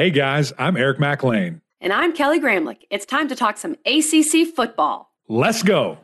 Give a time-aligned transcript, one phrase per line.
[0.00, 1.60] Hey guys, I'm Eric McLean.
[1.78, 2.86] And I'm Kelly Gramlich.
[2.88, 5.12] It's time to talk some ACC football.
[5.28, 5.98] Let's go.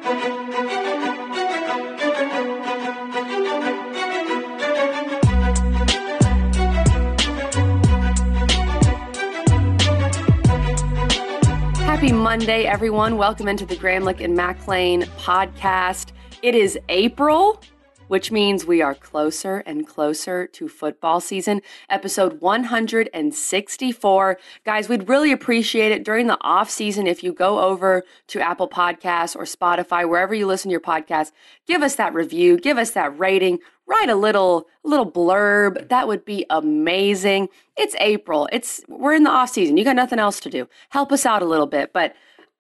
[11.78, 13.16] Happy Monday, everyone.
[13.16, 16.12] Welcome into the Gramlich and McLean podcast.
[16.42, 17.62] It is April
[18.08, 24.38] which means we are closer and closer to football season, episode 164.
[24.64, 28.68] Guys, we'd really appreciate it during the off season if you go over to Apple
[28.68, 31.32] Podcasts or Spotify, wherever you listen to your podcast,
[31.66, 35.88] give us that review, give us that rating, write a little little blurb.
[35.88, 37.48] That would be amazing.
[37.76, 38.48] It's April.
[38.52, 39.76] It's we're in the off season.
[39.76, 40.68] You got nothing else to do.
[40.90, 42.14] Help us out a little bit, but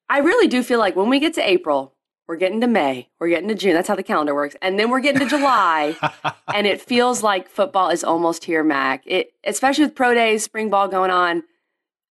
[0.08, 1.95] I really do feel like when we get to April,
[2.28, 3.74] we're getting to May, we're getting to June.
[3.74, 4.56] That's how the calendar works.
[4.60, 5.96] And then we're getting to July,
[6.54, 9.02] and it feels like football is almost here, Mac.
[9.06, 11.44] It, especially with pro days, spring ball going on,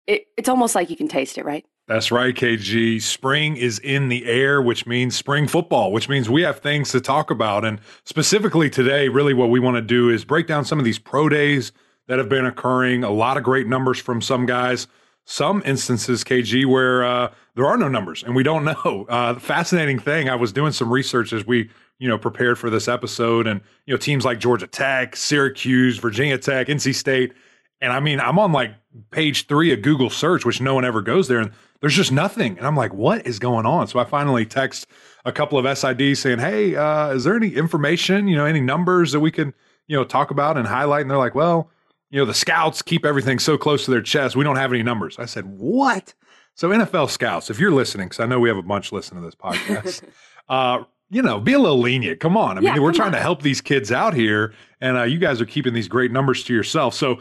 [0.06, 1.64] it, it's almost like you can taste it, right?
[1.86, 3.02] That's right, KG.
[3.02, 7.00] Spring is in the air, which means spring football, which means we have things to
[7.00, 7.64] talk about.
[7.64, 11.00] And specifically today, really what we want to do is break down some of these
[11.00, 11.72] pro days
[12.06, 13.02] that have been occurring.
[13.02, 14.86] A lot of great numbers from some guys
[15.30, 18.76] some instances, KG, where uh, there are no numbers and we don't know.
[19.10, 22.70] Uh, the fascinating thing, I was doing some research as we, you know, prepared for
[22.70, 27.32] this episode, and you know, teams like Georgia Tech, Syracuse, Virginia Tech, NC State,
[27.80, 28.74] and I mean, I'm on like
[29.10, 31.50] page three of Google search, which no one ever goes there, and
[31.80, 33.88] there's just nothing, and I'm like, what is going on?
[33.88, 34.86] So I finally text
[35.24, 39.12] a couple of SIDs saying, hey, uh, is there any information, you know, any numbers
[39.12, 39.54] that we can,
[39.88, 41.02] you know, talk about and highlight?
[41.02, 41.70] And they're like, well
[42.10, 44.36] you know, the scouts keep everything so close to their chest.
[44.36, 45.18] We don't have any numbers.
[45.18, 46.14] I said, what?
[46.54, 49.26] So NFL scouts, if you're listening, because I know we have a bunch listening to
[49.26, 50.02] this podcast,
[50.48, 52.20] uh, you know, be a little lenient.
[52.20, 52.58] Come on.
[52.58, 53.12] I mean, we're trying on.
[53.14, 56.44] to help these kids out here, and uh, you guys are keeping these great numbers
[56.44, 56.94] to yourself.
[56.94, 57.20] So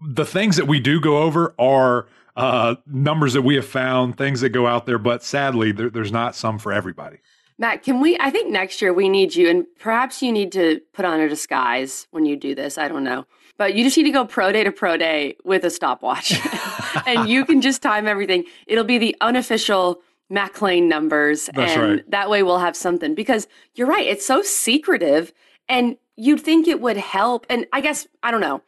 [0.00, 4.42] the things that we do go over are uh, numbers that we have found, things
[4.42, 7.18] that go out there, but sadly, there, there's not some for everybody.
[7.58, 8.18] Matt, can we?
[8.20, 11.28] I think next year we need you, and perhaps you need to put on a
[11.28, 12.76] disguise when you do this.
[12.76, 13.24] I don't know.
[13.58, 16.34] But you just need to go pro day to pro day with a stopwatch.
[17.06, 18.44] and you can just time everything.
[18.66, 21.48] It'll be the unofficial McLean numbers.
[21.54, 22.10] That's and right.
[22.10, 23.14] that way we'll have something.
[23.14, 25.32] Because you're right, it's so secretive.
[25.68, 27.46] And you'd think it would help.
[27.48, 28.62] And I guess, I don't know,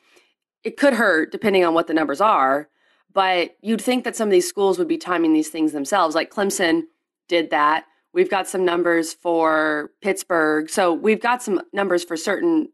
[0.64, 2.68] it could hurt depending on what the numbers are.
[3.12, 6.14] But you'd think that some of these schools would be timing these things themselves.
[6.14, 6.82] Like Clemson
[7.26, 7.84] did that.
[8.12, 10.70] We've got some numbers for Pittsburgh.
[10.70, 12.68] So we've got some numbers for certain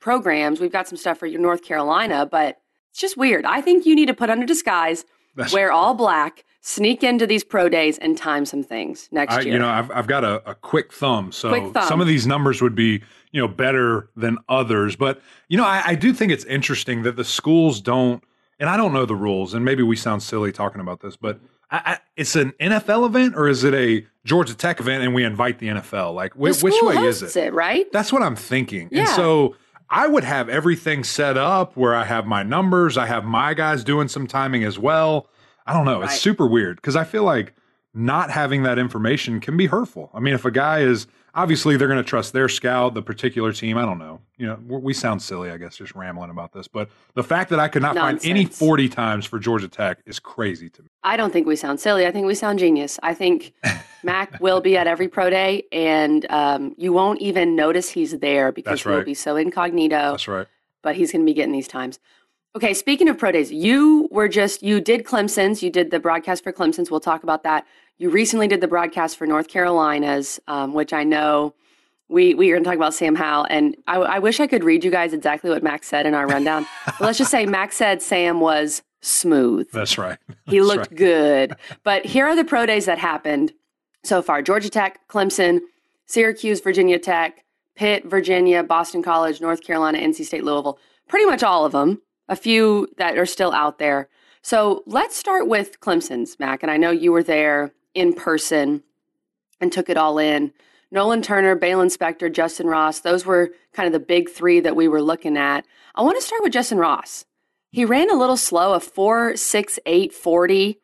[0.00, 0.60] programs.
[0.60, 2.58] We've got some stuff for your North Carolina, but
[2.90, 3.44] it's just weird.
[3.44, 7.26] I think you need to put on a disguise, That's wear all black, sneak into
[7.26, 9.52] these pro days, and time some things next I, year.
[9.52, 11.86] You know, I've, I've got a, a quick thumb, so quick thumb.
[11.86, 13.02] some of these numbers would be
[13.32, 14.96] you know better than others.
[14.96, 18.24] But you know, I, I do think it's interesting that the schools don't,
[18.58, 21.38] and I don't know the rules, and maybe we sound silly talking about this, but.
[21.68, 25.24] I, I, it's an NFL event or is it a Georgia Tech event and we
[25.24, 26.14] invite the NFL?
[26.14, 27.36] Like, wh- which way is it?
[27.36, 27.52] it?
[27.52, 27.90] Right?
[27.90, 28.88] That's what I'm thinking.
[28.92, 29.00] Yeah.
[29.00, 29.56] And so
[29.88, 33.84] I would have everything set up where I have my numbers, I have my guys
[33.84, 35.28] doing some timing as well.
[35.66, 36.00] I don't know.
[36.00, 36.10] Right.
[36.10, 37.54] It's super weird because I feel like
[37.94, 40.10] not having that information can be hurtful.
[40.12, 43.52] I mean, if a guy is obviously they're going to trust their scout, the particular
[43.52, 43.76] team.
[43.76, 44.20] I don't know.
[44.38, 46.66] You know, we sound silly, I guess, just rambling about this.
[46.66, 48.24] But the fact that I could not Nonsense.
[48.24, 50.88] find any 40 times for Georgia Tech is crazy to me.
[51.04, 52.06] I don't think we sound silly.
[52.06, 52.98] I think we sound genius.
[53.02, 53.52] I think
[54.02, 58.50] Mac will be at every pro day, and um, you won't even notice he's there
[58.50, 58.96] because right.
[58.96, 60.12] he'll be so incognito.
[60.12, 60.46] That's right.
[60.82, 61.98] But he's going to be getting these times.
[62.56, 66.42] Okay, speaking of pro days, you were just, you did Clemson's, you did the broadcast
[66.42, 66.90] for Clemson's.
[66.90, 67.66] We'll talk about that.
[67.98, 71.54] You recently did the broadcast for North Carolina's, um, which I know
[72.08, 74.62] we we are going to talk about Sam Howell, and I, I, wish I could
[74.64, 76.66] read you guys exactly what Max said in our rundown.
[76.84, 79.68] but let's just say Max said Sam was smooth.
[79.72, 80.18] That's right.
[80.28, 80.94] That's he looked right.
[80.94, 81.56] good.
[81.84, 83.54] But here are the pro days that happened
[84.04, 85.60] so far: Georgia Tech, Clemson,
[86.04, 87.44] Syracuse, Virginia Tech,
[87.76, 90.78] Pitt, Virginia, Boston College, North Carolina, NC State, Louisville.
[91.08, 92.02] Pretty much all of them.
[92.28, 94.08] A few that are still out there.
[94.42, 96.62] So let's start with Clemson's, Mac.
[96.62, 98.82] And I know you were there in person
[99.60, 100.52] and took it all in.
[100.92, 104.86] Nolan Turner, Baylon Spector, Justin Ross, those were kind of the big three that we
[104.86, 105.66] were looking at.
[105.94, 107.24] I want to start with Justin Ross.
[107.72, 110.78] He ran a little slow, a 4 6 8 40,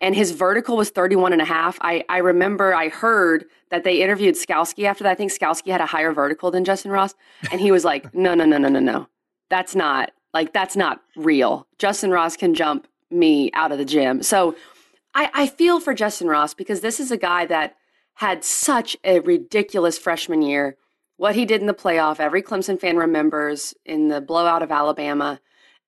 [0.00, 1.78] and his vertical was 31 and a half.
[1.80, 5.10] I, I remember I heard that they interviewed Skalski after that.
[5.10, 7.14] I think Skalski had a higher vertical than Justin Ross.
[7.50, 9.08] And he was like, no, no, no, no, no, no.
[9.50, 11.66] That's not like that's not real.
[11.78, 14.22] Justin Ross can jump me out of the gym.
[14.22, 14.56] So
[15.16, 17.74] I, I feel for Justin Ross because this is a guy that
[18.14, 20.76] had such a ridiculous freshman year.
[21.16, 25.40] What he did in the playoff, every Clemson fan remembers in the blowout of Alabama.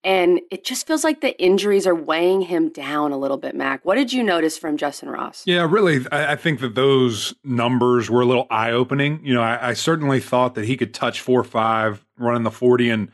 [0.03, 3.85] And it just feels like the injuries are weighing him down a little bit, Mac.
[3.85, 5.43] What did you notice from Justin Ross?
[5.45, 9.21] Yeah, really, I, think that those numbers were a little eye opening.
[9.25, 12.51] You know, I, I, certainly thought that he could touch four or five running the
[12.51, 13.09] 40, and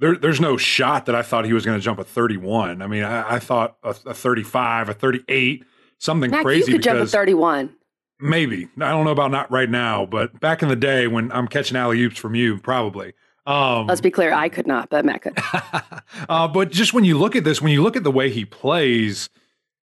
[0.00, 2.82] there, there's no shot that I thought he was going to jump a 31.
[2.82, 5.64] I mean, I, I thought a, a, 35, a 38,
[5.98, 6.72] something Mac, crazy.
[6.72, 7.70] You could jump a 31.
[8.18, 8.68] Maybe.
[8.80, 11.76] I don't know about not right now, but back in the day when I'm catching
[11.76, 13.12] alley oops from you, probably.
[13.46, 15.38] Um, Let's be clear, I could not, but Matt could.
[16.28, 18.44] uh, but just when you look at this, when you look at the way he
[18.44, 19.28] plays,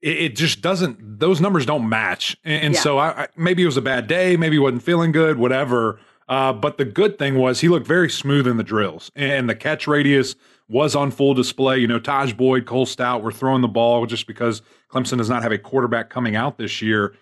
[0.01, 1.19] it, it just doesn't.
[1.19, 2.79] Those numbers don't match, and, and yeah.
[2.79, 5.99] so I, I, maybe it was a bad day, maybe he wasn't feeling good, whatever.
[6.33, 9.53] Uh, but the good thing was he looked very smooth in the drills, and the
[9.53, 10.33] catch radius
[10.67, 11.77] was on full display.
[11.77, 15.43] You know, Tajh Boyd, Cole Stout were throwing the ball just because Clemson does not
[15.43, 17.13] have a quarterback coming out this year,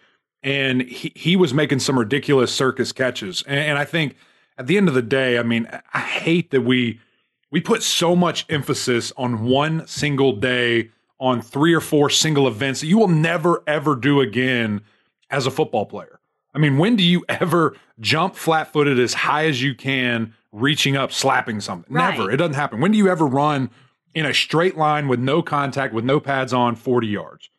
[0.43, 4.15] and he he was making some ridiculous circus catches, and, and I think
[4.57, 7.01] at the end of the day, I mean, I hate that we
[7.51, 12.79] we put so much emphasis on one single day on three or four single events
[12.79, 14.79] that you will never ever do again
[15.29, 16.20] as a football player.
[16.53, 20.97] I mean, when do you ever jump flat footed as high as you can, reaching
[20.97, 21.93] up, slapping something?
[21.93, 22.17] Right.
[22.17, 22.31] Never.
[22.31, 22.81] It doesn't happen.
[22.81, 23.69] When do you ever run
[24.13, 27.49] in a straight line with no contact, with no pads on, 40 yards?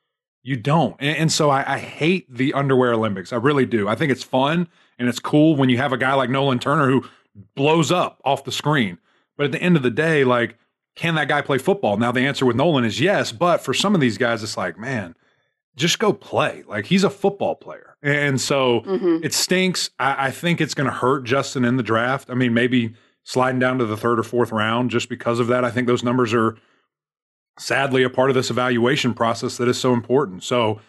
[0.42, 0.96] You don't.
[0.98, 3.32] And, and so I, I, hate the underwear Olympics.
[3.32, 3.88] I really do.
[3.88, 4.68] I think it's fun
[4.98, 7.04] and it's cool when you have a guy like Nolan Turner who
[7.54, 8.98] blows up off the screen.
[9.36, 10.58] But at the end of the day, like,
[10.94, 11.96] can that guy play football?
[11.96, 13.32] Now, the answer with Nolan is yes.
[13.32, 15.14] But for some of these guys, it's like, man,
[15.76, 16.64] just go play.
[16.66, 17.96] Like, he's a football player.
[18.02, 19.24] And so mm-hmm.
[19.24, 19.90] it stinks.
[19.98, 22.30] I, I think it's going to hurt Justin in the draft.
[22.30, 25.64] I mean, maybe sliding down to the third or fourth round just because of that.
[25.64, 26.56] I think those numbers are
[27.58, 30.42] sadly a part of this evaluation process that is so important.
[30.42, 30.80] So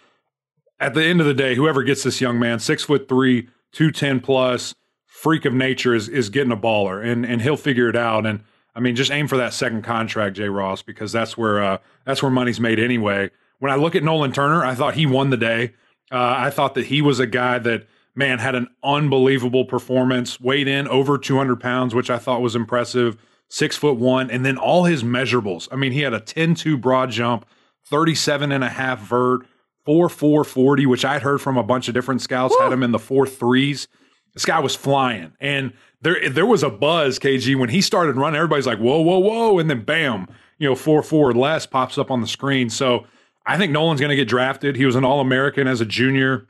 [0.79, 4.19] at the end of the day, whoever gets this young man, six foot three, 210
[4.21, 4.73] plus,
[5.05, 8.25] freak of nature is is getting a baller and and he'll figure it out.
[8.25, 8.43] And
[8.75, 12.21] I mean, just aim for that second contract, Jay Ross, because that's where uh, that's
[12.21, 13.29] where money's made anyway.
[13.63, 15.71] When I look at Nolan Turner, I thought he won the day.
[16.11, 20.67] Uh, I thought that he was a guy that man had an unbelievable performance, weighed
[20.67, 23.15] in over 200 pounds, which I thought was impressive.
[23.47, 25.69] Six foot one, and then all his measurables.
[25.71, 27.45] I mean, he had a 10 2 broad jump,
[27.85, 29.45] 37 and a half vert,
[29.85, 32.65] four four forty, which I'd heard from a bunch of different scouts Woo.
[32.65, 33.87] had him in the four threes.
[34.33, 35.71] This guy was flying, and
[36.01, 38.35] there there was a buzz, KG, when he started running.
[38.35, 40.27] Everybody's like, "Whoa, whoa, whoa!" And then bam,
[40.59, 42.69] you know, four four less pops up on the screen.
[42.69, 43.05] So
[43.45, 44.75] I think Nolan's going to get drafted.
[44.75, 46.47] He was an All American as a junior.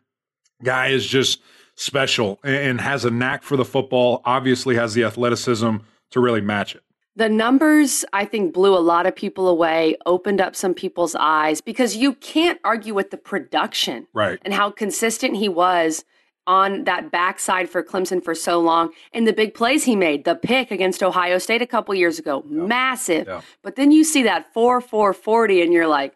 [0.64, 1.42] Guy is just
[1.76, 4.22] special and has a knack for the football.
[4.26, 5.78] Obviously, has the athleticism
[6.12, 6.84] to really match it.
[7.16, 11.62] The numbers, I think, blew a lot of people away, opened up some people's eyes
[11.62, 14.08] because you can't argue with the production.
[14.14, 14.40] Right.
[14.44, 16.06] And how consistent he was
[16.48, 20.36] on that backside for Clemson for so long and the big plays he made, the
[20.36, 22.64] pick against Ohio State a couple years ago, yeah.
[22.64, 23.28] massive.
[23.28, 23.42] Yeah.
[23.62, 26.16] But then you see that 4 4 40 and you're like,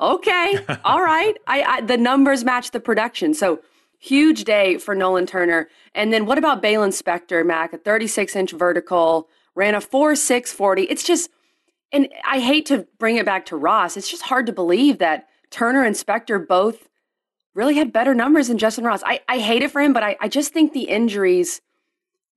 [0.00, 1.36] okay, all right.
[1.46, 3.34] I, I, the numbers match the production.
[3.34, 3.60] So
[3.98, 5.68] huge day for Nolan Turner.
[5.94, 7.72] And then what about Baylon Spector, Mac?
[7.72, 10.82] A 36 inch vertical ran a 4 6 40.
[10.82, 11.30] It's just,
[11.92, 13.96] and I hate to bring it back to Ross.
[13.96, 16.88] It's just hard to believe that Turner and Spector both
[17.54, 19.02] really had better numbers than Justin Ross.
[19.04, 21.62] I, I hate it for him, but I, I just think the injuries,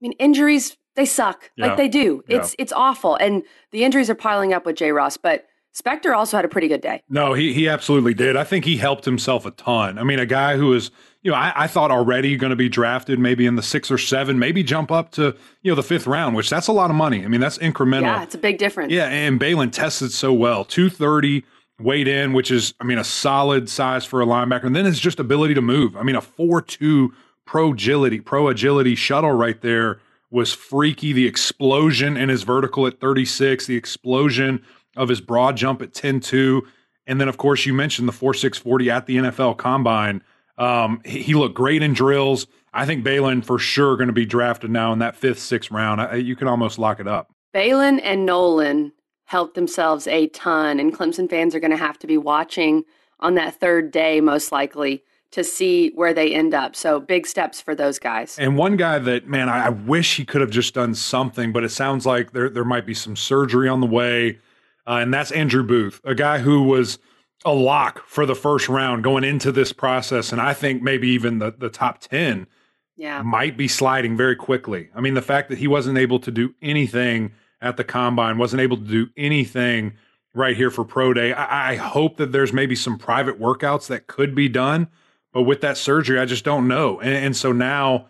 [0.02, 1.52] I mean, injuries, they suck.
[1.56, 1.68] Yeah.
[1.68, 2.24] Like they do.
[2.28, 2.38] Yeah.
[2.38, 3.16] It's it's awful.
[3.16, 5.46] And the injuries are piling up with Jay Ross, but
[5.76, 7.02] Spector also had a pretty good day.
[7.10, 8.36] No, he he absolutely did.
[8.36, 9.98] I think he helped himself a ton.
[9.98, 12.70] I mean, a guy who is you know, I, I thought already going to be
[12.70, 16.08] drafted maybe in the six or seven, maybe jump up to, you know, the fifth
[16.08, 17.26] round, which that's a lot of money.
[17.26, 18.04] I mean, that's incremental.
[18.04, 18.94] Yeah, it's a big difference.
[18.94, 20.64] Yeah, and Baylon tested so well.
[20.64, 21.44] 230
[21.80, 24.66] weighed in, which is, I mean, a solid size for a linebacker.
[24.66, 25.98] And then it's just ability to move.
[25.98, 27.14] I mean, a 4 2
[27.46, 30.00] pro agility, pro agility shuttle right there
[30.32, 31.12] was freaky.
[31.12, 34.64] The explosion in his vertical at 36, the explosion
[35.00, 36.68] of his broad jump at 10 2.
[37.08, 40.22] And then, of course, you mentioned the 4 6 40 at the NFL combine.
[40.60, 42.46] Um, he, he, looked great in drills.
[42.74, 46.02] I think Baylon for sure going to be drafted now in that fifth, sixth round.
[46.02, 47.32] I, you can almost lock it up.
[47.56, 48.92] Baylon and Nolan
[49.24, 52.84] helped themselves a ton, and Clemson fans are going to have to be watching
[53.22, 55.02] on that third day, most likely,
[55.32, 56.76] to see where they end up.
[56.76, 58.38] So big steps for those guys.
[58.38, 61.64] And one guy that, man, I, I wish he could have just done something, but
[61.64, 64.40] it sounds like there there might be some surgery on the way,
[64.88, 67.00] uh, and that's Andrew Booth, a guy who was
[67.46, 70.32] a lock for the first round going into this process.
[70.32, 72.48] And I think maybe even the, the top 10
[72.98, 73.22] yeah.
[73.22, 74.90] might be sliding very quickly.
[74.94, 77.32] I mean, the fact that he wasn't able to do anything
[77.62, 79.94] at the combine, wasn't able to do anything
[80.34, 81.34] right here for Pro Day.
[81.34, 84.88] I, I hope that there's maybe some private workouts that could be done.
[85.32, 87.00] But with that surgery, I just don't know.
[87.00, 88.08] And, and so now,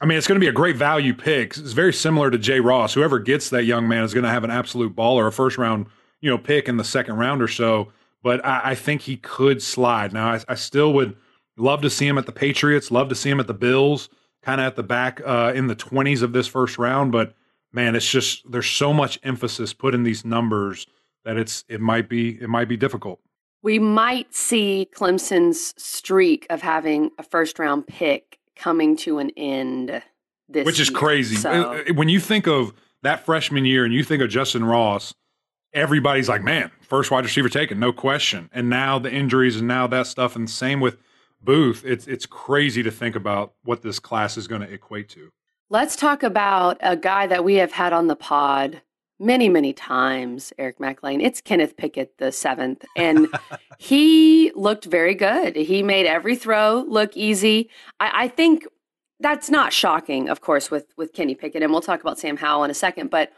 [0.00, 1.56] I mean, it's going to be a great value pick.
[1.56, 2.94] It's very similar to Jay Ross.
[2.94, 5.86] Whoever gets that young man is going to have an absolute baller, a first round
[6.22, 7.92] you know, pick in the second round or so.
[8.22, 10.14] But I, I think he could slide.
[10.14, 11.16] Now, I, I, still would
[11.56, 14.08] love to see him at the Patriots, love to see him at the Bills,
[14.42, 17.12] kind of at the back uh, in the 20s of this first round.
[17.12, 17.34] But
[17.72, 20.86] man, it's just there's so much emphasis put in these numbers
[21.24, 23.20] that it's it might be it might be difficult.
[23.62, 30.02] We might see Clemson's streak of having a first round pick coming to an end
[30.48, 30.98] this Which is year.
[30.98, 31.36] crazy.
[31.36, 35.14] So, When you think of that freshman year and you think of Justin Ross,
[35.74, 38.50] everybody's like, man, first wide receiver taken, no question.
[38.52, 40.98] And now the injuries and now that stuff, and same with
[41.42, 41.84] Booth.
[41.84, 45.30] It's it's crazy to think about what this class is going to equate to.
[45.70, 48.82] let's talk about a guy that we have had on the pod
[49.18, 51.20] many, many times, Eric McLean.
[51.20, 52.84] It's Kenneth Pickett the seventh.
[52.96, 53.28] And
[53.78, 55.56] he looked very good.
[55.56, 57.70] He made every throw look easy.
[58.00, 58.66] I, I think
[59.20, 62.64] that's not shocking, of course, with with Kenny Pickett, and we'll talk about Sam Howell
[62.64, 63.10] in a second.
[63.10, 63.32] But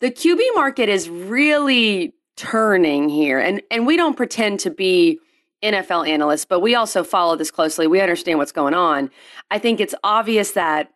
[0.00, 5.18] the QB market is really turning here, and and we don't pretend to be
[5.62, 7.86] NFL analysts, but we also follow this closely.
[7.86, 9.10] We understand what's going on.
[9.50, 10.92] I think it's obvious that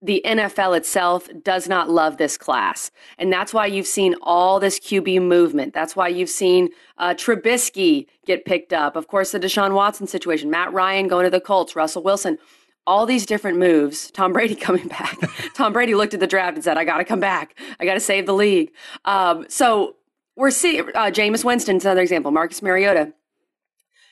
[0.00, 2.90] the NFL itself does not love this class.
[3.18, 5.74] And that's why you've seen all this QB movement.
[5.74, 8.94] That's why you've seen uh, Trubisky get picked up.
[8.94, 12.38] Of course, the Deshaun Watson situation, Matt Ryan going to the Colts, Russell Wilson,
[12.86, 14.10] all these different moves.
[14.10, 15.16] Tom Brady coming back.
[15.54, 17.58] Tom Brady looked at the draft and said, I got to come back.
[17.78, 18.72] I got to save the league.
[19.04, 19.96] Um, so
[20.36, 23.12] we're seeing uh, Jameis Winston's another example, Marcus Mariota.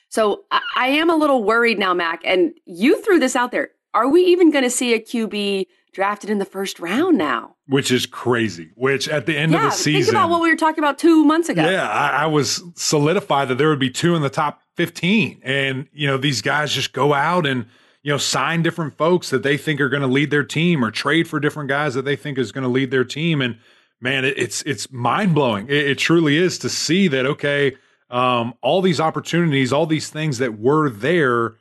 [0.09, 3.69] So I, I am a little worried now, Mac, and you threw this out there.
[3.93, 7.55] Are we even going to see a QB drafted in the first round now?
[7.67, 8.69] Which is crazy.
[8.75, 10.99] Which at the end yeah, of the season, think about what we were talking about
[10.99, 11.67] two months ago.
[11.67, 15.41] Yeah, I, I was solidified that there would be two in the top 15.
[15.43, 17.65] And, you know, these guys just go out and,
[18.07, 20.89] you know, sign different folks that they think are going to lead their team or
[20.91, 23.41] trade for different guys that they think is going to lead their team.
[23.41, 23.57] And
[23.99, 25.67] man, it, it's it's mind blowing.
[25.67, 27.75] It, it truly is to see that, okay,
[28.09, 31.55] um, all these opportunities, all these things that were there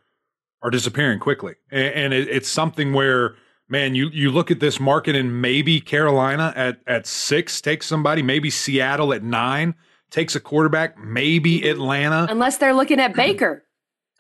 [0.63, 1.57] are disappearing quickly.
[1.69, 3.35] And, and it, it's something where,
[3.69, 8.23] man, you you look at this market and maybe Carolina at at six takes somebody,
[8.23, 9.75] maybe Seattle at nine
[10.11, 12.29] takes a quarterback, maybe Atlanta.
[12.31, 13.66] Unless they're looking at Baker.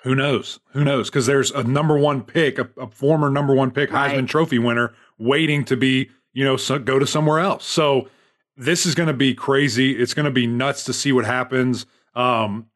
[0.06, 0.60] Who knows?
[0.70, 1.10] Who knows?
[1.10, 4.94] Because there's a number one pick, a, a former number one pick, Heisman Trophy winner,
[5.18, 7.66] waiting to be, you know, so, go to somewhere else.
[7.66, 8.08] So
[8.56, 9.98] this is going to be crazy.
[9.98, 11.86] It's going to be nuts to see what happens.
[12.14, 12.66] Um,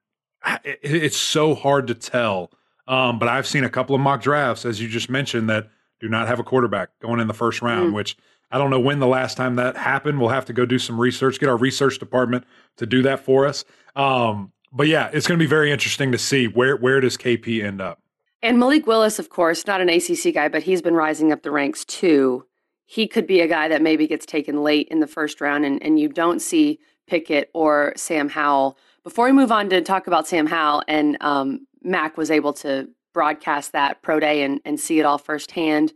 [0.65, 2.51] it, it's so hard to tell.
[2.89, 5.69] Um, but I've seen a couple of mock drafts, as you just mentioned, that
[6.01, 7.95] do not have a quarterback going in the first round, Mm.
[7.95, 8.17] which
[8.51, 10.19] I don't know when the last time that happened.
[10.19, 12.45] We'll have to go do some research, get our research department
[12.79, 13.65] to do that for us.
[13.95, 17.65] Um, but yeah, it's going to be very interesting to see where where does KP
[17.65, 18.01] end up.
[18.43, 21.51] And Malik Willis, of course, not an ACC guy, but he's been rising up the
[21.51, 22.47] ranks too.
[22.87, 25.83] He could be a guy that maybe gets taken late in the first round, and,
[25.83, 28.79] and you don't see Pickett or Sam Howell.
[29.05, 32.89] Before we move on to talk about Sam Howell, and um, Mac was able to
[33.13, 35.93] broadcast that pro day and, and see it all firsthand.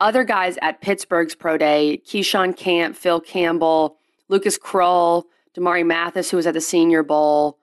[0.00, 3.98] Other guys at Pittsburgh's pro day, Keyshon Camp, Phil Campbell,
[4.28, 5.24] Lucas Krull,
[5.56, 7.58] Damari Mathis, who was at the Senior Bowl.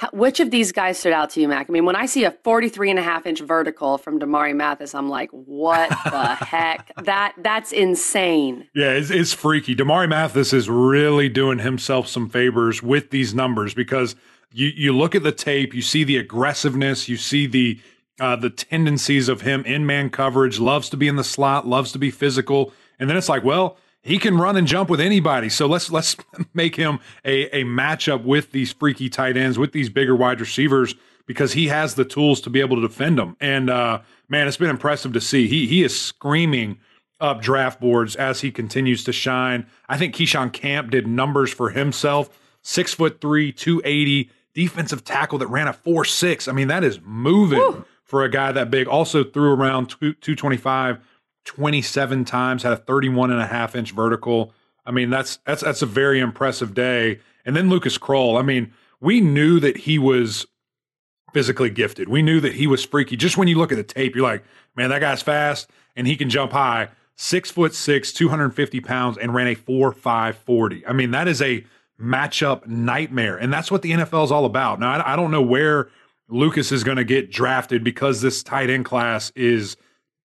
[0.00, 1.68] How, which of these guys stood out to you, Mac?
[1.68, 4.94] I mean, when I see a 43 and a half inch vertical from Damari Mathis,
[4.94, 6.90] I'm like, what the heck?
[7.04, 8.66] That That's insane.
[8.74, 9.76] Yeah, it's, it's freaky.
[9.76, 14.16] Damari Mathis is really doing himself some favors with these numbers because
[14.50, 17.78] you you look at the tape, you see the aggressiveness, you see the
[18.18, 21.92] uh, the tendencies of him in man coverage, loves to be in the slot, loves
[21.92, 25.48] to be physical, and then it's like, well, he can run and jump with anybody.
[25.48, 26.16] So let's let's
[26.54, 30.94] make him a a matchup with these freaky tight ends, with these bigger wide receivers,
[31.26, 33.36] because he has the tools to be able to defend them.
[33.40, 35.46] And uh, man, it's been impressive to see.
[35.46, 36.78] He he is screaming
[37.20, 39.66] up draft boards as he continues to shine.
[39.88, 42.36] I think Keyshon Camp did numbers for himself.
[42.62, 46.48] Six foot three, two eighty, defensive tackle that ran a four six.
[46.48, 48.88] I mean, that is moving for a guy that big.
[48.88, 50.98] Also threw around two twenty five.
[51.44, 54.52] 27 times, had a 31 and a half inch vertical.
[54.86, 57.20] I mean, that's that's that's a very impressive day.
[57.44, 60.46] And then Lucas Krull, I mean, we knew that he was
[61.32, 62.08] physically gifted.
[62.08, 63.16] We knew that he was freaky.
[63.16, 64.44] Just when you look at the tape, you're like,
[64.76, 66.88] man, that guy's fast and he can jump high.
[67.16, 70.86] Six foot six, 250 pounds, and ran a four five forty.
[70.86, 71.64] I mean, that is a
[72.00, 73.36] matchup nightmare.
[73.36, 74.80] And that's what the NFL is all about.
[74.80, 75.90] Now, I, I don't know where
[76.28, 79.76] Lucas is going to get drafted because this tight end class is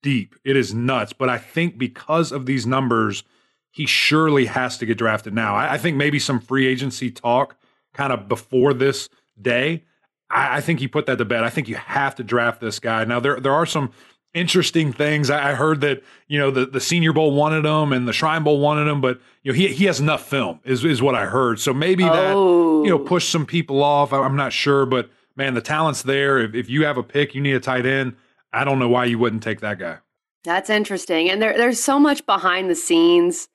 [0.03, 0.35] deep.
[0.45, 1.13] It is nuts.
[1.13, 3.25] But I think because of these numbers,
[3.71, 5.55] he surely has to get drafted now.
[5.55, 7.57] I, I think maybe some free agency talk
[7.95, 9.09] kind of before this
[9.41, 9.85] day.
[10.31, 11.45] I, I think he put that to bed.
[11.45, 13.05] I think you have to draft this guy.
[13.05, 13.93] Now there there are some
[14.35, 15.31] interesting things.
[15.31, 18.61] I, heard that you know the, the Senior Bowl wanted him and the Shrine Bowl
[18.61, 21.61] wanted him, but you know he he has enough film is is what I heard.
[21.61, 22.13] So maybe oh.
[22.13, 23.07] that you know oh.
[23.07, 24.13] pushed some people off.
[24.13, 26.39] I'm not sure, but man, the talent's there.
[26.39, 28.17] If, if you have a pick, you need a tight end.
[28.53, 29.99] I don't know why you wouldn't take that guy.
[30.45, 33.49] That's interesting, and there there's so much behind the scenes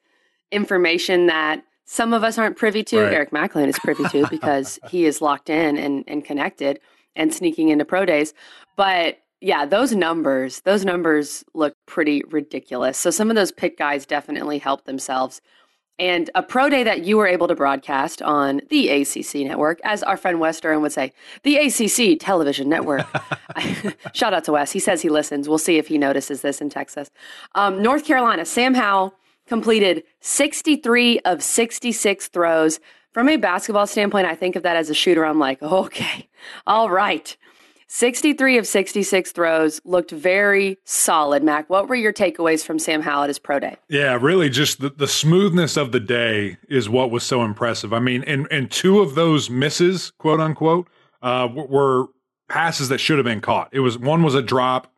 [0.52, 3.02] information that some of us aren't privy to.
[3.02, 3.14] Right.
[3.14, 6.80] Eric McLean is privy to because he is locked in and, and connected
[7.16, 8.34] and sneaking into pro days.
[8.76, 12.98] But yeah, those numbers, those numbers look pretty ridiculous.
[12.98, 15.42] So some of those pick guys definitely help themselves.
[16.00, 20.04] And a pro day that you were able to broadcast on the ACC network, as
[20.04, 21.12] our friend Wes Durham would say,
[21.44, 23.08] the ACC television network.
[24.14, 24.72] Shout out to Wes.
[24.72, 25.50] He says he listens.
[25.50, 27.10] We'll see if he notices this in Texas.
[27.56, 29.16] Um, North Carolina, Sam Howell
[29.48, 32.80] completed 63 of 66 throws.
[33.12, 35.26] From a basketball standpoint, I think of that as a shooter.
[35.26, 36.30] I'm like, okay,
[36.68, 37.36] all right.
[37.88, 41.42] 63 of 66 throws looked very solid.
[41.42, 43.78] Mac, what were your takeaways from Sam Howell at his pro day?
[43.90, 47.94] Yeah, really just the, the smoothness of the day is what was so impressive.
[47.94, 50.90] I mean, and, and two of those misses, quote unquote,
[51.22, 52.08] uh, were
[52.50, 53.70] passes that should have been caught.
[53.72, 54.92] It was one was a drop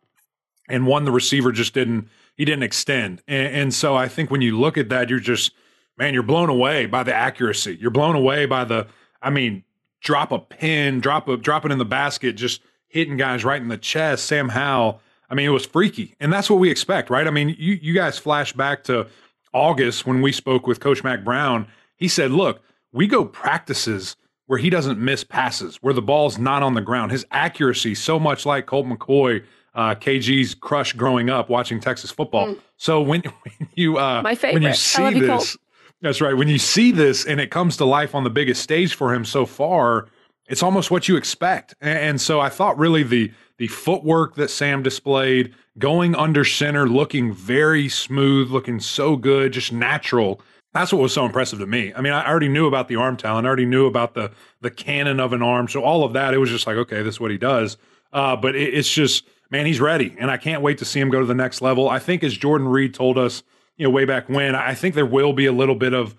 [0.68, 3.22] and one the receiver just didn't he didn't extend.
[3.28, 5.52] And, and so I think when you look at that, you're just
[5.96, 7.76] man, you're blown away by the accuracy.
[7.80, 8.86] You're blown away by the
[9.22, 9.64] I mean,
[10.00, 13.68] drop a pin, drop a drop it in the basket, just hitting guys right in
[13.68, 14.26] the chest.
[14.26, 16.14] Sam Howell, I mean, it was freaky.
[16.20, 17.26] And that's what we expect, right?
[17.26, 19.06] I mean, you, you guys flash back to
[19.54, 21.66] August when we spoke with Coach Mack Brown.
[21.96, 24.16] He said, look, we go practices
[24.46, 27.12] where he doesn't miss passes, where the ball's not on the ground.
[27.12, 29.44] His accuracy, so much like Colt McCoy,
[29.74, 32.48] uh, KG's crush growing up watching Texas football.
[32.48, 32.58] Mm.
[32.76, 35.56] So when, when you uh, when you see this,
[36.02, 36.36] that's right.
[36.36, 39.24] When you see this and it comes to life on the biggest stage for him
[39.24, 40.08] so far,
[40.50, 41.74] it's almost what you expect.
[41.80, 47.32] And so I thought really the the footwork that Sam displayed, going under center, looking
[47.32, 50.40] very smooth, looking so good, just natural.
[50.72, 51.92] That's what was so impressive to me.
[51.94, 54.70] I mean, I already knew about the arm talent, I already knew about the the
[54.70, 55.68] cannon of an arm.
[55.68, 57.76] So all of that, it was just like, okay, this is what he does.
[58.12, 61.10] Uh, but it, it's just, man, he's ready, and I can't wait to see him
[61.10, 61.88] go to the next level.
[61.88, 63.44] I think, as Jordan Reed told us,
[63.76, 66.16] you know, way back when, I think there will be a little bit of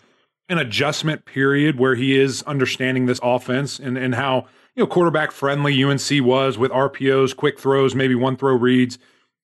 [0.52, 5.32] an adjustment period where he is understanding this offense and, and how you know quarterback
[5.32, 9.00] friendly UNC was with RPOs, quick throws, maybe one throw reads.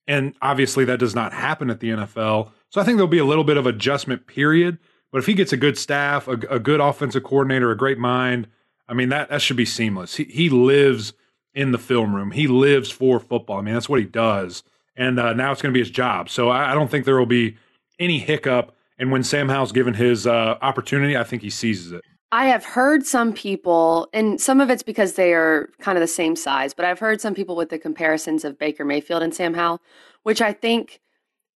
[0.06, 2.52] And obviously that does not happen at the NFL.
[2.70, 4.78] So I think there'll be a little bit of adjustment period.
[5.12, 8.48] But if he gets a good staff, a, a good offensive coordinator, a great mind,
[8.90, 10.18] I mean that that should be seamless.
[10.18, 11.14] He he lives
[11.54, 12.32] in the film room.
[12.32, 13.60] He lives for football.
[13.60, 14.64] I mean that's what he does.
[14.98, 16.30] And uh, now it's going to be his job.
[16.30, 17.56] So I, I don't think there will be
[17.98, 22.04] any hiccup and when Sam Howell's given his uh, opportunity, I think he seizes it.
[22.32, 26.08] I have heard some people, and some of it's because they are kind of the
[26.08, 29.54] same size, but I've heard some people with the comparisons of Baker Mayfield and Sam
[29.54, 29.82] Howell,
[30.24, 31.00] which I think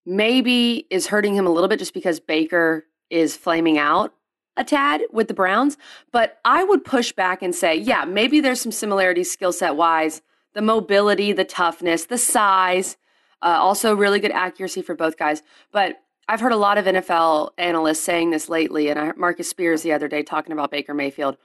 [0.06, 4.14] maybe is hurting him a little bit just because Baker is flaming out
[4.56, 5.76] a tad with the Browns.
[6.10, 10.22] But I would push back and say, yeah, maybe there's some similarities skill set wise
[10.54, 12.98] the mobility, the toughness, the size,
[13.40, 15.42] uh, also really good accuracy for both guys.
[15.72, 19.82] But I've heard a lot of NFL analysts saying this lately, and I Marcus Spears
[19.82, 21.36] the other day talking about Baker Mayfield.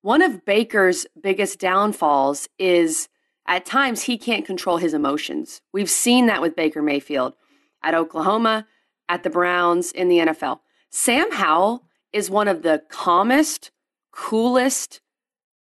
[0.00, 3.08] One of Baker's biggest downfalls is
[3.46, 5.60] at times he can't control his emotions.
[5.72, 7.34] We've seen that with Baker Mayfield
[7.82, 8.66] at Oklahoma,
[9.08, 10.60] at the Browns, in the NFL.
[10.90, 13.70] Sam Howell is one of the calmest,
[14.12, 15.00] coolest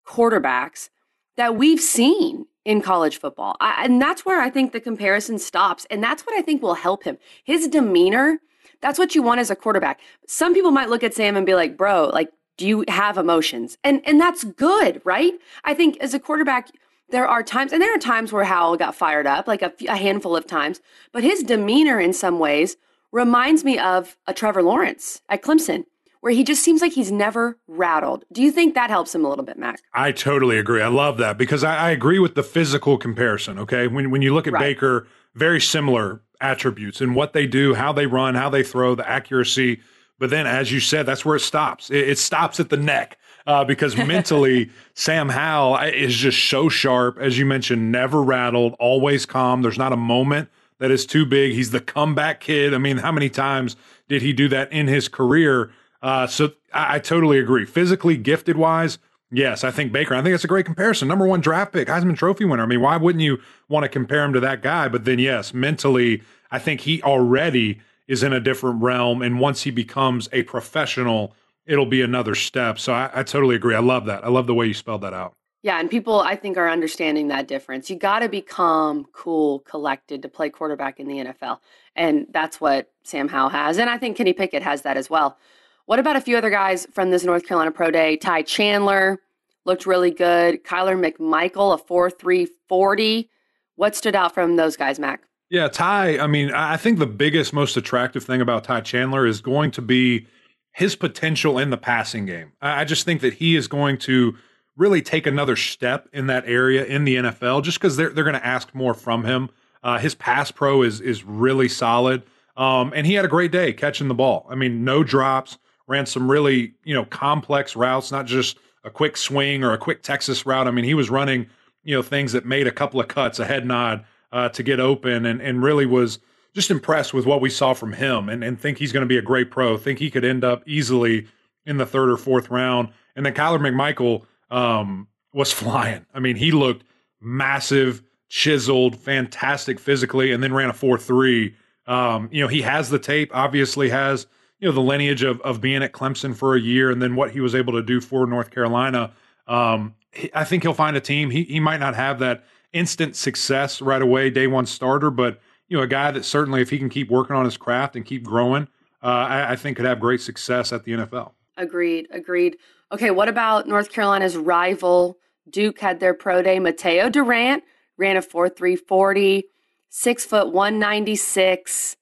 [0.07, 0.91] quarterbacks
[1.37, 3.57] that we've seen in college football.
[3.61, 5.87] I, and that's where I think the comparison stops.
[5.91, 7.19] And that's what I think will help him.
[7.43, 8.39] His demeanor
[8.83, 10.01] that's what you want as a quarterback.
[10.27, 13.79] Some people might look at Sam and be like, bro, like, do you have emotions?
[13.83, 15.33] And and that's good, right?
[15.65, 16.69] I think as a quarterback,
[17.09, 19.97] there are times, and there are times where Howell got fired up, like a, a
[19.97, 20.81] handful of times,
[21.13, 22.77] but his demeanor in some ways
[23.11, 25.85] reminds me of a Trevor Lawrence at Clemson
[26.23, 28.25] where he just seems like he's never rattled.
[28.33, 29.81] Do you think that helps him a little bit, Mac?
[29.93, 30.81] I totally agree.
[30.81, 33.59] I love that because I, I agree with the physical comparison.
[33.59, 34.61] Okay, when when you look at right.
[34.61, 39.09] Baker, very similar attributes and what they do, how they run, how they throw, the
[39.09, 39.81] accuracy.
[40.19, 41.91] But then, as you said, that's where it stops.
[41.91, 47.19] It, it stops at the neck uh, because mentally, Sam Howell is just so sharp.
[47.19, 49.63] As you mentioned, never rattled, always calm.
[49.63, 51.53] There's not a moment that is too big.
[51.53, 52.75] He's the comeback kid.
[52.75, 53.77] I mean, how many times
[54.09, 55.71] did he do that in his career?
[56.03, 57.65] Uh, so I, I totally agree.
[57.65, 58.99] Physically gifted wise,
[59.35, 60.15] Yes, I think Baker.
[60.15, 61.09] I think that's a great comparison.
[61.09, 62.63] Number one draft pick, Heisman Trophy winner.
[62.63, 64.89] I mean, why wouldn't you want to compare him to that guy?
[64.89, 69.23] But then, yes, mentally, I think he already is in a different realm.
[69.23, 72.79] And once he becomes a professional, it'll be another step.
[72.79, 73.75] So I, I totally agree.
[73.75, 74.23] I love that.
[74.23, 75.33] I love the way you spelled that out.
[75.63, 77.89] Yeah, and people I think are understanding that difference.
[77.89, 81.61] You got to become cool, collected to play quarterback in the NFL.
[81.97, 83.79] And that's what Sam Howell has.
[83.79, 85.39] And I think Kenny Pickett has that as well.
[85.87, 88.17] What about a few other guys from this North Carolina Pro Day?
[88.17, 89.21] Ty Chandler
[89.65, 90.65] looked really good.
[90.65, 93.31] Kyler McMichael, a 4 3 40.
[93.77, 95.23] What stood out from those guys, Mac?
[95.51, 99.41] Yeah, Ty, I mean, I think the biggest, most attractive thing about Ty Chandler is
[99.41, 100.27] going to be
[100.73, 102.53] his potential in the passing game.
[102.63, 104.35] I just think that he is going to
[104.77, 108.33] really take another step in that area in the NFL just because they're, they're going
[108.35, 109.51] to ask more from him.
[109.83, 112.23] Uh, his pass pro is is really solid.
[112.57, 114.47] Um, and he had a great day catching the ball.
[114.49, 119.17] I mean, no drops, ran some really, you know, complex routes, not just a quick
[119.17, 120.67] swing or a quick Texas route.
[120.67, 121.47] I mean, he was running,
[121.85, 124.81] you know, things that made a couple of cuts, a head nod uh, to get
[124.81, 126.19] open, and and really was
[126.55, 129.19] just impressed with what we saw from him, and and think he's going to be
[129.19, 129.77] a great pro.
[129.77, 131.27] Think he could end up easily
[131.67, 132.89] in the third or fourth round.
[133.15, 136.07] And then Kyler McMichael um, was flying.
[136.15, 136.85] I mean, he looked
[137.21, 141.55] massive, chiseled, fantastic physically, and then ran a four three.
[141.87, 143.31] Um, you know, he has the tape.
[143.35, 144.27] Obviously, has
[144.63, 147.33] you know the lineage of of being at Clemson for a year, and then what
[147.33, 149.13] he was able to do for North Carolina.
[149.49, 151.31] Um, he, I think he'll find a team.
[151.31, 155.77] He he might not have that instant success right away, day one starter, but you
[155.77, 158.23] know a guy that certainly, if he can keep working on his craft and keep
[158.23, 158.69] growing,
[159.03, 161.33] uh, I, I think could have great success at the NFL.
[161.57, 162.07] Agreed.
[162.13, 162.57] Agreed.
[162.93, 165.19] Okay, what about North Carolina's rival?
[165.51, 166.59] Duke had their pro day.
[166.59, 167.65] Mataeo Durant
[167.99, 169.45] ran a 4 3 40,
[169.91, 171.97] six foot 196.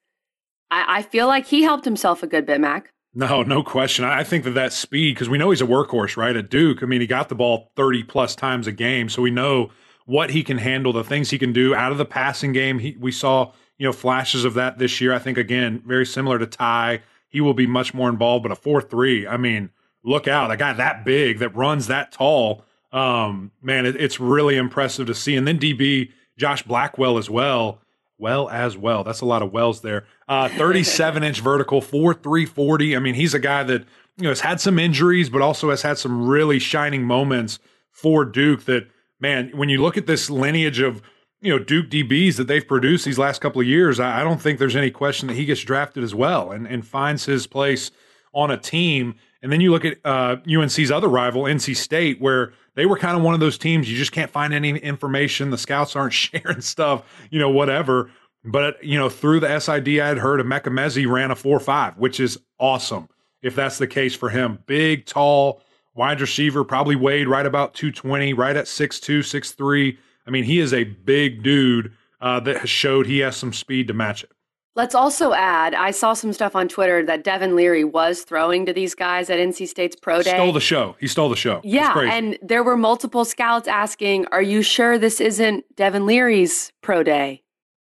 [0.71, 2.93] I, I feel like he helped himself a good bit, Mac.
[3.13, 4.05] No, no question.
[4.05, 6.37] I think that that speed, because we know he's a workhorse, right?
[6.37, 9.09] At Duke, I mean, he got the ball 30 plus times a game.
[9.09, 9.71] So we know
[10.07, 12.79] what he can handle, the things he can do out of the passing game.
[12.79, 15.13] He, we saw, you know, flashes of that this year.
[15.13, 17.03] I think, again, very similar to Ty.
[17.29, 19.71] He will be much more involved, but a 4 3, I mean,
[20.05, 20.53] look out.
[20.53, 25.15] A guy that big that runs that tall, um, man, it, it's really impressive to
[25.15, 25.35] see.
[25.35, 27.81] And then DB, Josh Blackwell as well
[28.21, 29.03] well as well.
[29.03, 30.05] That's a lot of wells there.
[30.31, 32.95] Uh, 37 inch vertical, 4 340.
[32.95, 33.83] I mean, he's a guy that
[34.17, 37.59] you know has had some injuries, but also has had some really shining moments
[37.91, 38.65] for Duke.
[38.67, 38.87] That
[39.19, 41.03] man, when you look at this lineage of
[41.41, 44.41] you know Duke DBs that they've produced these last couple of years, I, I don't
[44.41, 47.91] think there's any question that he gets drafted as well and and finds his place
[48.33, 49.17] on a team.
[49.43, 53.17] And then you look at uh, UNC's other rival, NC State, where they were kind
[53.17, 55.51] of one of those teams you just can't find any information.
[55.51, 58.13] The scouts aren't sharing stuff, you know, whatever.
[58.45, 61.99] But you know, through the SID, I had heard Emeka Emezie ran a four five,
[61.99, 63.09] which is awesome
[63.43, 64.59] if that's the case for him.
[64.67, 65.63] Big, tall,
[65.95, 69.97] wide receiver, probably weighed right about 220, right at 6'2, 6'3.
[70.27, 73.89] I mean, he is a big dude uh, that has showed he has some speed
[73.89, 74.31] to match it.
[74.77, 78.73] Let's also add, I saw some stuff on Twitter that Devin Leary was throwing to
[78.73, 80.31] these guys at NC State's pro day.
[80.31, 80.97] Stole the show.
[81.01, 81.61] He stole the show.
[81.65, 87.03] Yeah, and there were multiple scouts asking, "Are you sure this isn't Devin Leary's pro
[87.03, 87.43] day?"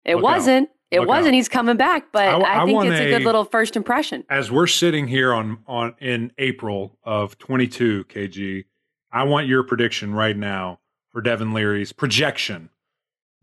[0.08, 0.70] It Look wasn't.
[0.70, 0.76] Out.
[0.90, 1.28] It Look wasn't.
[1.28, 1.34] Out.
[1.36, 4.24] He's coming back, but I, I, I think it's a, a good little first impression.
[4.30, 8.66] As we're sitting here on on in April of 22, KG,
[9.12, 10.80] I want your prediction right now
[11.12, 12.70] for Devin Leary's projection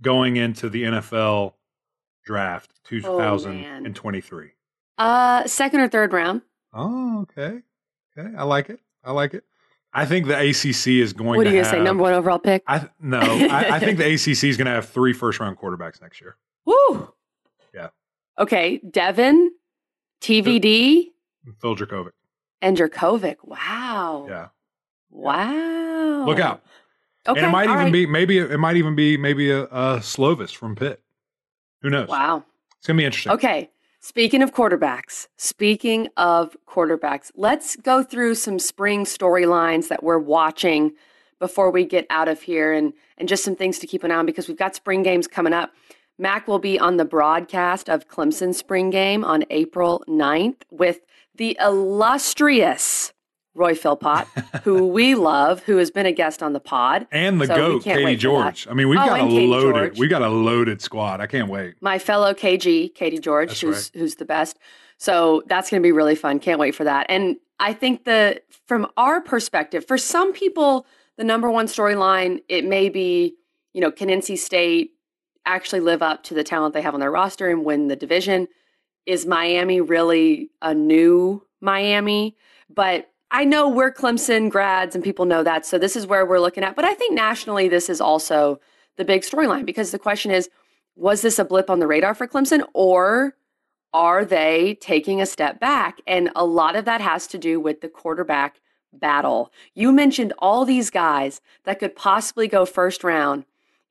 [0.01, 1.55] going into the NFL
[2.25, 4.51] draft 2023?
[4.97, 6.43] Oh, uh, second or third round.
[6.73, 7.61] Oh, okay.
[8.17, 8.35] Okay.
[8.37, 8.81] I like it.
[9.05, 9.45] I like it.
[9.93, 11.35] I think the ACC is going.
[11.35, 11.81] To What are you going to say?
[11.81, 12.65] Number one overall pick?
[12.67, 13.21] I no.
[13.21, 16.37] I, I, think the ACC is going to have three first round quarterbacks next year.
[16.65, 17.13] Woo.
[17.75, 17.89] Yeah.
[18.39, 19.53] Okay, Devin,
[20.21, 21.13] TVD,
[21.61, 22.13] Phil Jurkovec,
[22.63, 23.37] and Jurkovec.
[23.45, 24.27] Wow.
[24.29, 24.49] Yeah.
[25.11, 26.25] Wow.
[26.27, 26.63] Look out.
[27.27, 27.41] Okay.
[27.41, 27.93] And it might even right.
[27.93, 31.01] be maybe it might even be maybe a, a Slovis from Pitt.
[31.83, 32.09] Who knows?
[32.09, 32.45] Wow.
[32.79, 33.33] It's going to be interesting.
[33.33, 33.71] Okay.
[34.01, 40.93] Speaking of quarterbacks, speaking of quarterbacks, let's go through some spring storylines that we're watching
[41.39, 44.17] before we get out of here and, and just some things to keep an eye
[44.17, 45.73] on because we've got spring games coming up.
[46.19, 51.01] Mac will be on the broadcast of Clemson spring game on April 9th with
[51.35, 53.13] the illustrious
[53.55, 54.27] Roy Philpott,
[54.63, 57.85] who we love, who has been a guest on the pod, and the so goat
[57.85, 58.67] Katie George.
[58.69, 61.21] I mean, we've oh, got a loaded, we got a loaded squad.
[61.21, 61.75] I can't wait.
[61.81, 64.01] My fellow KG, Katie George, that's who's right.
[64.01, 64.59] who's the best.
[64.99, 66.39] So that's going to be really fun.
[66.39, 67.07] Can't wait for that.
[67.09, 72.65] And I think the from our perspective, for some people, the number one storyline it
[72.65, 73.37] may be,
[73.73, 74.94] you know, can NC State
[75.47, 78.49] actually live up to the talent they have on their roster and win the division?
[79.07, 82.37] Is Miami really a new Miami?
[82.69, 85.67] But I know we're Clemson grads and people know that.
[85.67, 86.77] So this is where we're looking at.
[86.77, 88.61] But I think nationally, this is also
[88.97, 90.49] the big storyline because the question is
[90.97, 93.35] was this a blip on the radar for Clemson or
[93.93, 96.01] are they taking a step back?
[96.07, 98.61] And a lot of that has to do with the quarterback
[98.93, 99.53] battle.
[99.75, 103.45] You mentioned all these guys that could possibly go first round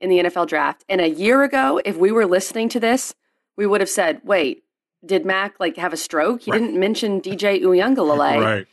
[0.03, 0.83] in the NFL draft.
[0.89, 3.15] And a year ago, if we were listening to this,
[3.55, 4.63] we would have said, wait,
[5.05, 6.41] did Mac like have a stroke?
[6.41, 6.59] He right.
[6.59, 8.41] didn't mention DJ Uiagalelei.
[8.43, 8.67] right.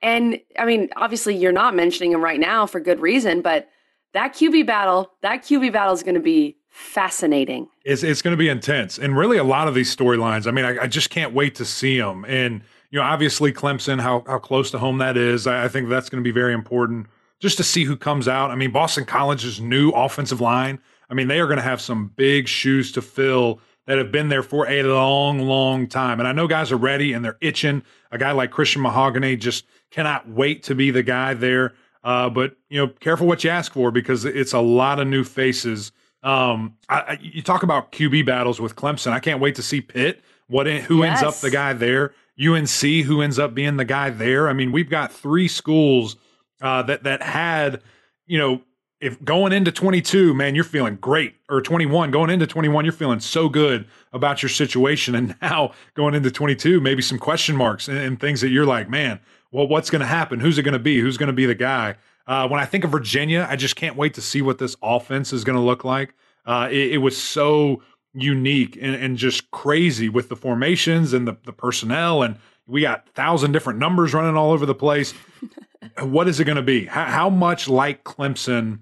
[0.00, 3.68] And I mean, obviously you're not mentioning him right now for good reason, but
[4.14, 7.68] that QB battle, that QB battle is going to be fascinating.
[7.84, 8.96] It's, it's going to be intense.
[8.96, 11.64] And really a lot of these storylines, I mean, I, I, just can't wait to
[11.64, 12.24] see them.
[12.26, 15.48] And, you know, obviously Clemson, how, how close to home that is.
[15.48, 17.08] I, I think that's going to be very important
[17.40, 18.50] just to see who comes out.
[18.50, 20.78] I mean, Boston College's new offensive line,
[21.10, 24.28] I mean, they are going to have some big shoes to fill that have been
[24.28, 26.20] there for a long, long time.
[26.20, 27.82] And I know guys are ready and they're itching.
[28.12, 31.74] A guy like Christian Mahogany just cannot wait to be the guy there.
[32.04, 35.24] Uh, but you know, careful what you ask for because it's a lot of new
[35.24, 35.90] faces.
[36.22, 39.12] Um, I, I, you talk about QB battles with Clemson.
[39.12, 40.22] I can't wait to see Pitt.
[40.46, 41.22] What who yes.
[41.22, 42.12] ends up the guy there?
[42.40, 44.48] UNC who ends up being the guy there?
[44.48, 46.16] I mean, we've got three schools
[46.60, 47.82] uh, that that had
[48.26, 48.62] you know
[49.00, 53.20] if going into 22, man, you're feeling great, or 21, going into 21, you're feeling
[53.20, 55.14] so good about your situation.
[55.20, 58.88] And now going into 22, maybe some question marks and, and things that you're like,
[58.88, 59.20] man,
[59.50, 60.40] well, what's going to happen?
[60.40, 61.00] Who's it going to be?
[61.00, 61.96] Who's going to be the guy?
[62.26, 65.32] Uh, when I think of Virginia, I just can't wait to see what this offense
[65.32, 66.14] is going to look like.
[66.46, 67.82] Uh, it, it, was so
[68.14, 72.22] unique and, and, just crazy with the formations and the, the personnel.
[72.22, 75.12] And we got thousand different numbers running all over the place.
[76.00, 76.86] what is it going to be?
[76.86, 78.80] How, how much like Clemson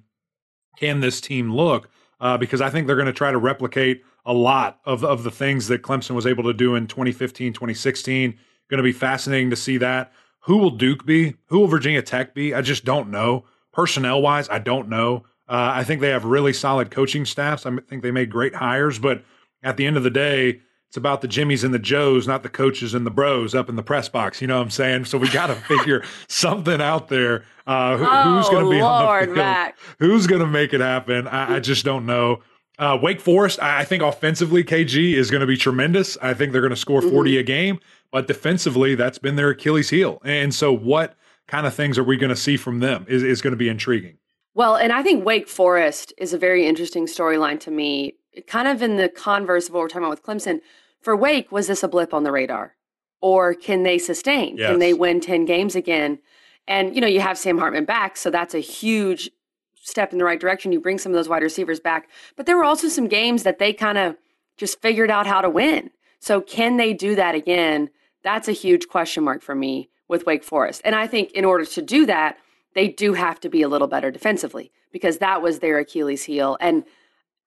[0.78, 1.88] can this team look?
[2.20, 5.30] Uh, because I think they're going to try to replicate a lot of, of the
[5.30, 8.38] things that Clemson was able to do in 2015, 2016.
[8.68, 10.12] Going to be fascinating to see that.
[10.40, 11.36] Who will Duke be?
[11.46, 12.54] Who will Virginia Tech be?
[12.54, 13.44] I just don't know.
[13.72, 15.24] Personnel wise, I don't know.
[15.48, 17.64] Uh, I think they have really solid coaching staffs.
[17.64, 19.24] I think they made great hires, but
[19.62, 22.48] at the end of the day, it's about the Jimmies and the Joes, not the
[22.48, 24.40] coaches and the bros up in the press box.
[24.40, 25.04] You know what I'm saying?
[25.04, 27.44] So we got to figure something out there.
[27.66, 29.74] Uh, who, oh, who's going to be Lord, on the field?
[29.98, 31.28] Who's going to make it happen?
[31.28, 32.40] I, I just don't know.
[32.78, 36.16] Uh, Wake Forest, I think offensively, KG is going to be tremendous.
[36.22, 37.40] I think they're going to score 40 mm-hmm.
[37.40, 40.22] a game, but defensively, that's been their Achilles heel.
[40.24, 41.16] And so, what
[41.48, 43.68] kind of things are we going to see from them is, is going to be
[43.68, 44.16] intriguing.
[44.54, 48.14] Well, and I think Wake Forest is a very interesting storyline to me,
[48.46, 50.60] kind of in the converse of what we're talking about with Clemson
[51.00, 52.74] for Wake, was this a blip on the radar?
[53.20, 54.56] Or can they sustain?
[54.56, 54.70] Yes.
[54.70, 56.18] Can they win 10 games again?
[56.66, 59.30] And, you know, you have Sam Hartman back, so that's a huge
[59.74, 60.70] step in the right direction.
[60.70, 62.08] You bring some of those wide receivers back.
[62.36, 64.16] But there were also some games that they kind of
[64.56, 65.90] just figured out how to win.
[66.20, 67.90] So can they do that again?
[68.22, 70.82] That's a huge question mark for me with Wake Forest.
[70.84, 72.36] And I think in order to do that,
[72.74, 76.56] they do have to be a little better defensively because that was their Achilles heel.
[76.60, 76.84] And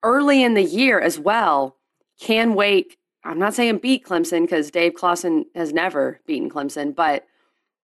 [0.02, 1.76] early in the year as well,
[2.20, 7.24] can Wake I'm not saying beat Clemson because Dave Clawson has never beaten Clemson, but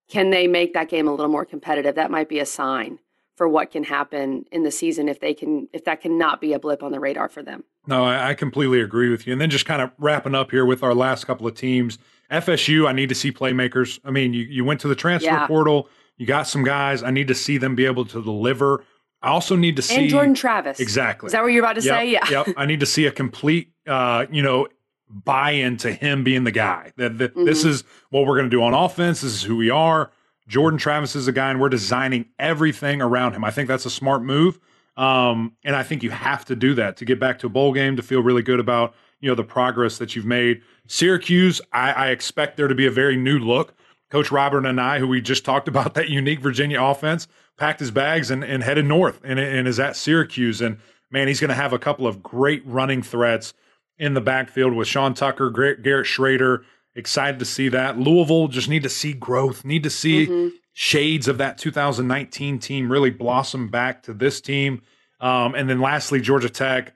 [0.09, 1.95] can they make that game a little more competitive?
[1.95, 2.99] That might be a sign
[3.37, 6.59] for what can happen in the season if they can if that cannot be a
[6.59, 7.63] blip on the radar for them.
[7.87, 9.33] No, I, I completely agree with you.
[9.33, 11.99] And then just kind of wrapping up here with our last couple of teams.
[12.33, 14.01] FSU, I need to see playmakers.
[14.05, 15.47] I mean, you, you went to the transfer yeah.
[15.47, 17.03] portal, you got some guys.
[17.03, 18.85] I need to see them be able to deliver.
[19.23, 20.81] I also need to see and Jordan Travis.
[20.81, 21.27] Exactly.
[21.27, 22.11] Is that what you're about to yep, say?
[22.11, 22.31] Yeah.
[22.31, 22.49] yep.
[22.57, 24.69] I need to see a complete, uh, you know,
[25.09, 26.93] buy into him being the guy.
[26.97, 27.45] That, that mm-hmm.
[27.45, 29.23] this is what we're going to do on offense.
[29.23, 30.11] This is who we are.
[30.47, 33.45] Jordan Travis is a guy, and we're designing everything around him.
[33.45, 34.59] I think that's a smart move.
[34.97, 37.73] Um, and I think you have to do that to get back to a bowl
[37.73, 40.63] game to feel really good about you know the progress that you've made.
[40.87, 43.75] Syracuse, I, I expect there to be a very new look.
[44.11, 47.29] Coach Robert Anae, who we just talked about, that unique Virginia offense,
[47.59, 50.61] packed his bags and, and headed north and, and is at Syracuse.
[50.61, 50.79] And
[51.11, 53.53] man, he's going to have a couple of great running threats
[53.99, 56.63] in the backfield with Sean Tucker, Garrett Shrader.
[56.95, 57.99] Excited to see that.
[57.99, 60.49] Louisville just need to see growth, need to see mm-hmm.
[60.73, 64.83] shades of that 2019 team really blossom back to this team.
[65.21, 66.95] Um, and then lastly, Georgia Tech.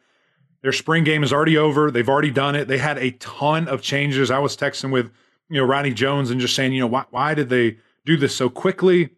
[0.62, 1.90] Their spring game is already over.
[1.90, 2.68] They've already done it.
[2.68, 4.30] They had a ton of changes.
[4.30, 5.10] I was texting with,
[5.48, 8.36] you know, Ronnie Jones and just saying, you know, why, why did they do this
[8.36, 9.10] so quickly?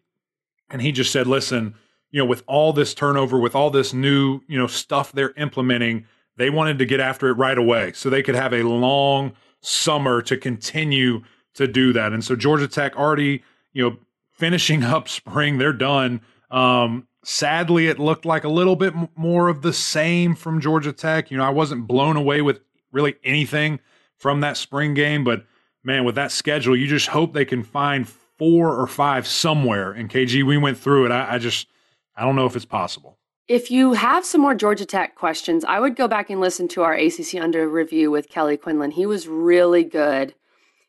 [0.69, 1.75] And he just said, listen,
[2.11, 6.05] you know, with all this turnover, with all this new, you know, stuff they're implementing,
[6.37, 10.21] they wanted to get after it right away so they could have a long summer
[10.21, 11.21] to continue
[11.55, 12.13] to do that.
[12.13, 13.97] And so Georgia Tech already, you know,
[14.31, 16.21] finishing up spring, they're done.
[16.51, 21.31] Um, sadly, it looked like a little bit more of the same from Georgia Tech.
[21.31, 23.79] You know, I wasn't blown away with really anything
[24.17, 25.45] from that spring game, but
[25.83, 29.91] man, with that schedule, you just hope they can find four or five somewhere.
[29.91, 31.11] And KG, we went through it.
[31.11, 31.67] I, I just,
[32.15, 33.17] I don't know if it's possible.
[33.47, 36.81] If you have some more Georgia Tech questions, I would go back and listen to
[36.81, 38.91] our ACC Under review with Kelly Quinlan.
[38.91, 40.33] He was really good.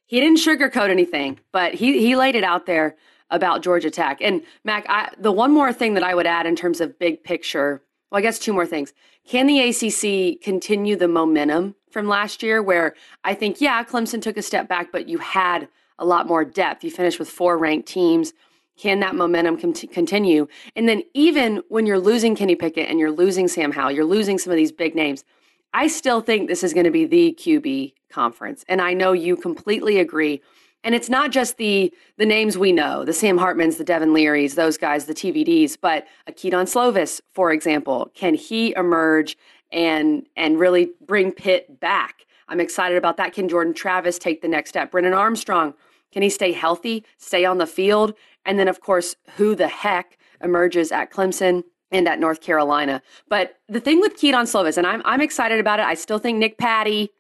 [0.07, 2.97] He didn't sugarcoat anything, but he, he laid it out there
[3.29, 4.19] about Georgia Tech.
[4.23, 7.25] And Mac, I, the one more thing that I would add in terms of big
[7.25, 8.93] picture, well, I guess two more things.
[9.29, 14.37] Can the ACC continue the momentum from last year where I think, yeah, Clemson took
[14.37, 16.85] a step back, but you had a lot more depth.
[16.85, 18.33] You finished with four ranked teams.
[18.77, 20.47] Can that momentum continue?
[20.75, 24.39] And then even when you're losing Kenny Pickett and you're losing Sam Howell, you're losing
[24.39, 25.25] some of these big names.
[25.73, 28.65] I still think this is going to be the QB conference.
[28.69, 30.43] And I know you completely agree.
[30.85, 34.55] And it's not just the the names we know, the Sam Hartmans, the Devin Learys,
[34.55, 38.11] those guys, the TVDs, but a Slovis, for example.
[38.15, 39.37] Can he emerge
[39.73, 42.27] and and really bring Pitt back?
[42.49, 43.33] I'm excited about that.
[43.33, 44.93] Can Jordan Travis take the next step?
[44.93, 45.75] Brennan Armstrong,
[46.17, 48.15] can he stay healthy, stay on the field?
[48.47, 53.03] And then, of course, who the heck emerges at Clemson and at North Carolina?
[53.29, 56.39] But the thing with Kedon Slovis, and I'm, I'm excited about it, I still think
[56.39, 57.11] Nick Patti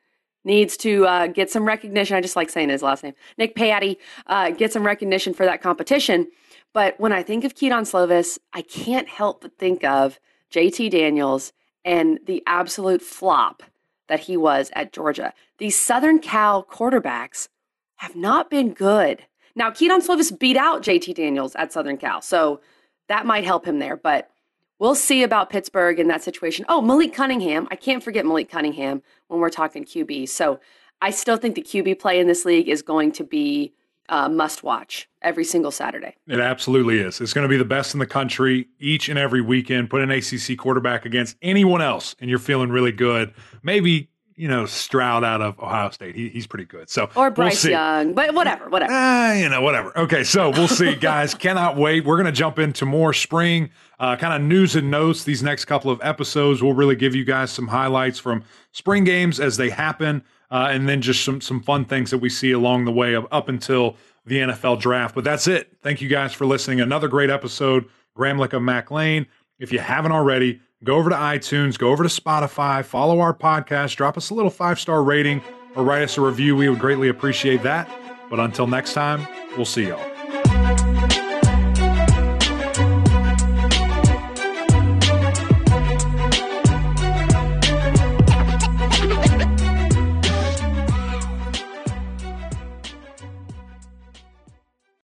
[0.44, 2.16] needs to uh, get some recognition.
[2.16, 3.12] I just like saying his last name.
[3.36, 6.28] Nick Patti uh, get some recognition for that competition.
[6.72, 10.18] But when I think of Kedon Slovis, I can't help but think of
[10.50, 11.52] JT Daniels
[11.84, 13.62] and the absolute flop
[14.08, 15.34] that he was at Georgia.
[15.58, 17.48] These Southern Cal quarterbacks
[17.96, 19.22] have not been good.
[19.54, 22.60] Now, Kedon Slovis beat out JT Daniels at Southern Cal, so
[23.08, 23.96] that might help him there.
[23.96, 24.30] But
[24.78, 26.64] we'll see about Pittsburgh in that situation.
[26.68, 27.66] Oh, Malik Cunningham.
[27.70, 30.28] I can't forget Malik Cunningham when we're talking QB.
[30.28, 30.60] So
[31.00, 33.72] I still think the QB play in this league is going to be
[34.08, 36.14] uh, must watch every single Saturday.
[36.28, 37.20] It absolutely is.
[37.20, 39.90] It's going to be the best in the country each and every weekend.
[39.90, 43.34] Put an ACC quarterback against anyone else, and you're feeling really good.
[43.62, 46.14] Maybe you know, Stroud out of Ohio State.
[46.14, 46.90] He, he's pretty good.
[46.90, 48.92] So or Bryce we'll Young, but whatever, whatever.
[48.92, 49.96] Uh, you know, whatever.
[49.98, 51.34] Okay, so we'll see, guys.
[51.34, 52.04] Cannot wait.
[52.04, 55.24] We're gonna jump into more spring uh, kind of news and notes.
[55.24, 59.40] These next couple of episodes, we'll really give you guys some highlights from spring games
[59.40, 62.84] as they happen, uh, and then just some some fun things that we see along
[62.84, 63.96] the way of up until
[64.26, 65.14] the NFL draft.
[65.14, 65.72] But that's it.
[65.82, 66.80] Thank you guys for listening.
[66.80, 67.86] Another great episode.
[68.16, 69.26] Gramlich of Mac Lane.
[69.58, 73.96] If you haven't already go over to iTunes, go over to Spotify, follow our podcast,
[73.96, 75.42] drop us a little five star rating,
[75.74, 76.56] or write us a review.
[76.56, 77.90] We would greatly appreciate that.
[78.30, 80.15] But until next time, we'll see y'all.